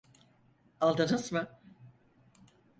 [0.81, 1.47] Aldınız mı?